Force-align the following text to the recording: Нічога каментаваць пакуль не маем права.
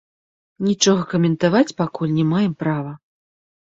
Нічога 0.67 1.03
каментаваць 1.13 1.75
пакуль 1.85 2.17
не 2.19 2.29
маем 2.35 2.53
права. 2.67 3.01